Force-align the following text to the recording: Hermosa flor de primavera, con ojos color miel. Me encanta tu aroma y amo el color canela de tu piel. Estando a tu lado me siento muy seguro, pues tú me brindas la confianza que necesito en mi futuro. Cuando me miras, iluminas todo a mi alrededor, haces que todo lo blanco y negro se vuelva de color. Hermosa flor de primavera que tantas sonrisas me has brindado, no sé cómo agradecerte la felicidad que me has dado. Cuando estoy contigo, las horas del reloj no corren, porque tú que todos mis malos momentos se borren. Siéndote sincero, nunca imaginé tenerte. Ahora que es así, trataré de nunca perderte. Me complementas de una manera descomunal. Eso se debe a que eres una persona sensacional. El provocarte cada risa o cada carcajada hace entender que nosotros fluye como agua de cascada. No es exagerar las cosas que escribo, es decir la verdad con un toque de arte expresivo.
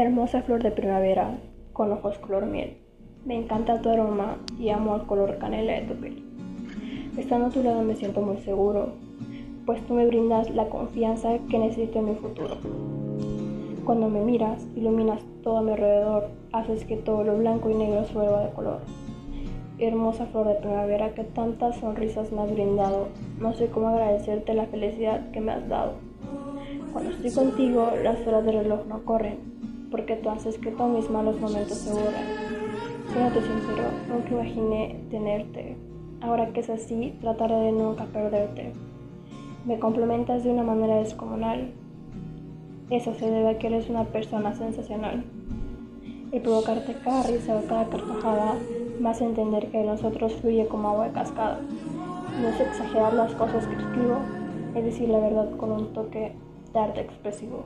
Hermosa 0.00 0.42
flor 0.42 0.62
de 0.62 0.70
primavera, 0.70 1.40
con 1.72 1.90
ojos 1.90 2.18
color 2.18 2.46
miel. 2.46 2.76
Me 3.24 3.34
encanta 3.34 3.82
tu 3.82 3.88
aroma 3.88 4.36
y 4.56 4.68
amo 4.68 4.94
el 4.94 5.02
color 5.02 5.38
canela 5.38 5.72
de 5.72 5.88
tu 5.88 5.94
piel. 5.94 6.22
Estando 7.16 7.46
a 7.46 7.50
tu 7.50 7.64
lado 7.64 7.82
me 7.82 7.96
siento 7.96 8.22
muy 8.22 8.36
seguro, 8.36 8.90
pues 9.66 9.84
tú 9.88 9.94
me 9.94 10.06
brindas 10.06 10.50
la 10.50 10.68
confianza 10.68 11.30
que 11.50 11.58
necesito 11.58 11.98
en 11.98 12.10
mi 12.10 12.14
futuro. 12.14 12.58
Cuando 13.84 14.08
me 14.08 14.20
miras, 14.20 14.64
iluminas 14.76 15.20
todo 15.42 15.58
a 15.58 15.62
mi 15.62 15.72
alrededor, 15.72 16.28
haces 16.52 16.84
que 16.84 16.96
todo 16.96 17.24
lo 17.24 17.36
blanco 17.36 17.68
y 17.68 17.74
negro 17.74 18.04
se 18.04 18.14
vuelva 18.14 18.44
de 18.44 18.52
color. 18.52 18.78
Hermosa 19.80 20.26
flor 20.26 20.46
de 20.46 20.54
primavera 20.54 21.12
que 21.12 21.24
tantas 21.24 21.74
sonrisas 21.74 22.30
me 22.30 22.42
has 22.42 22.52
brindado, 22.52 23.08
no 23.40 23.52
sé 23.52 23.66
cómo 23.66 23.88
agradecerte 23.88 24.54
la 24.54 24.66
felicidad 24.66 25.32
que 25.32 25.40
me 25.40 25.50
has 25.50 25.68
dado. 25.68 25.94
Cuando 26.92 27.10
estoy 27.10 27.32
contigo, 27.32 27.90
las 28.00 28.24
horas 28.24 28.44
del 28.44 28.62
reloj 28.62 28.86
no 28.86 29.04
corren, 29.04 29.57
porque 29.90 30.16
tú 30.16 30.30
que 30.60 30.70
todos 30.70 30.90
mis 30.90 31.10
malos 31.10 31.40
momentos 31.40 31.78
se 31.78 31.92
borren. 31.92 32.26
Siéndote 33.12 33.40
sincero, 33.40 33.88
nunca 34.08 34.30
imaginé 34.30 35.00
tenerte. 35.10 35.76
Ahora 36.20 36.52
que 36.52 36.60
es 36.60 36.70
así, 36.70 37.16
trataré 37.20 37.54
de 37.54 37.72
nunca 37.72 38.04
perderte. 38.06 38.72
Me 39.64 39.78
complementas 39.78 40.44
de 40.44 40.50
una 40.50 40.62
manera 40.62 40.96
descomunal. 40.96 41.72
Eso 42.90 43.14
se 43.14 43.30
debe 43.30 43.50
a 43.50 43.58
que 43.58 43.68
eres 43.68 43.88
una 43.88 44.04
persona 44.04 44.54
sensacional. 44.54 45.24
El 46.32 46.42
provocarte 46.42 46.94
cada 47.04 47.22
risa 47.22 47.56
o 47.56 47.66
cada 47.66 47.86
carcajada 47.86 48.56
hace 49.08 49.24
entender 49.24 49.70
que 49.70 49.82
nosotros 49.84 50.34
fluye 50.34 50.66
como 50.66 50.88
agua 50.88 51.06
de 51.06 51.12
cascada. 51.12 51.60
No 52.40 52.48
es 52.48 52.60
exagerar 52.60 53.14
las 53.14 53.34
cosas 53.34 53.66
que 53.66 53.74
escribo, 53.74 54.18
es 54.74 54.84
decir 54.84 55.08
la 55.08 55.18
verdad 55.18 55.50
con 55.56 55.72
un 55.72 55.92
toque 55.92 56.32
de 56.72 56.78
arte 56.78 57.00
expresivo. 57.00 57.64